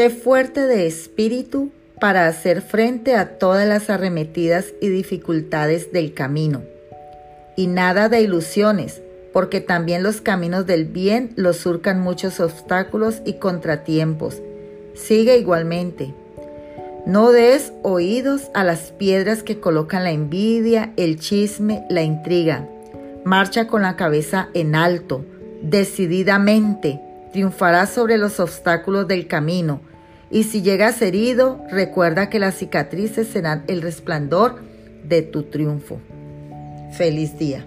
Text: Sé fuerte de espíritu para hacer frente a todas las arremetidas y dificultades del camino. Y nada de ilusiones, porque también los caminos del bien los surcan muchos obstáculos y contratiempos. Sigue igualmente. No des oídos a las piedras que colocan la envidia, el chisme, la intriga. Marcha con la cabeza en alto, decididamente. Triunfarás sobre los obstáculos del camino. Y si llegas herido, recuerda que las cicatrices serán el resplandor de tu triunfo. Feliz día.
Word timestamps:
Sé 0.00 0.08
fuerte 0.08 0.66
de 0.66 0.86
espíritu 0.86 1.72
para 2.00 2.26
hacer 2.26 2.62
frente 2.62 3.16
a 3.16 3.36
todas 3.36 3.68
las 3.68 3.90
arremetidas 3.90 4.72
y 4.80 4.88
dificultades 4.88 5.92
del 5.92 6.14
camino. 6.14 6.62
Y 7.54 7.66
nada 7.66 8.08
de 8.08 8.22
ilusiones, 8.22 9.02
porque 9.34 9.60
también 9.60 10.02
los 10.02 10.22
caminos 10.22 10.64
del 10.64 10.86
bien 10.86 11.34
los 11.36 11.58
surcan 11.58 12.00
muchos 12.00 12.40
obstáculos 12.40 13.20
y 13.26 13.34
contratiempos. 13.34 14.40
Sigue 14.94 15.36
igualmente. 15.36 16.14
No 17.04 17.30
des 17.30 17.74
oídos 17.82 18.50
a 18.54 18.64
las 18.64 18.92
piedras 18.92 19.42
que 19.42 19.60
colocan 19.60 20.04
la 20.04 20.12
envidia, 20.12 20.94
el 20.96 21.20
chisme, 21.20 21.84
la 21.90 22.00
intriga. 22.00 22.66
Marcha 23.26 23.66
con 23.66 23.82
la 23.82 23.96
cabeza 23.96 24.48
en 24.54 24.76
alto, 24.76 25.26
decididamente. 25.60 27.02
Triunfarás 27.32 27.90
sobre 27.90 28.16
los 28.16 28.40
obstáculos 28.40 29.06
del 29.06 29.26
camino. 29.26 29.89
Y 30.30 30.44
si 30.44 30.62
llegas 30.62 31.02
herido, 31.02 31.64
recuerda 31.70 32.30
que 32.30 32.38
las 32.38 32.56
cicatrices 32.56 33.28
serán 33.28 33.64
el 33.66 33.82
resplandor 33.82 34.60
de 35.04 35.22
tu 35.22 35.44
triunfo. 35.44 36.00
Feliz 36.92 37.36
día. 37.38 37.66